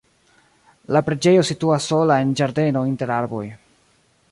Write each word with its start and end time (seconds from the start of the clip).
La 0.95 1.01
preĝejo 1.09 1.43
situas 1.49 1.91
sola 1.93 2.17
en 2.25 2.33
ĝardeno 2.41 2.85
inter 2.95 3.17
arboj. 3.21 3.45